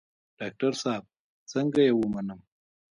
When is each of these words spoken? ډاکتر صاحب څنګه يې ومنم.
ډاکتر 0.39 0.71
صاحب 0.83 1.03
څنګه 1.51 1.79
يې 1.87 1.91
ومنم. 1.95 2.39